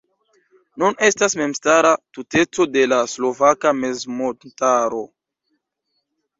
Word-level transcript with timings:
Nun 0.83 0.95
estas 1.07 1.37
memstara 1.41 1.91
tuteco 2.17 2.67
de 2.77 2.87
la 2.95 3.03
Slovaka 3.13 3.77
Mezmontaro. 3.85 5.07